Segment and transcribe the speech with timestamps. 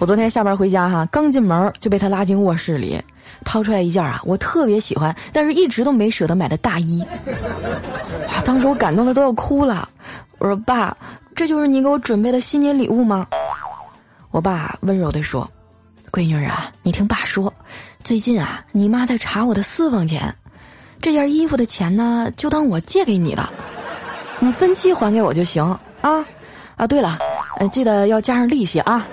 [0.00, 2.98] 我昨天下班回家哈，刚进门就被他拉进卧室里，
[3.44, 7.04] 掏出来一件啊，我特别喜欢，但是一直都没舍得买的大衣。
[8.26, 9.86] 哇，当时我感动的都要哭了。
[10.38, 10.96] 我说：“爸，
[11.36, 13.26] 这就是你给我准备的新年礼物吗？”
[14.32, 15.46] 我爸温柔地说
[16.10, 17.52] ：“闺女啊，你听爸说，
[18.02, 20.34] 最近啊，你妈在查我的私房钱，
[21.02, 23.52] 这件衣服的钱呢，就当我借给你了，
[24.38, 25.62] 你分期还给我就行
[26.00, 26.24] 啊。
[26.76, 27.18] 啊，对了，
[27.58, 29.06] 呃，记得要加上利息啊。”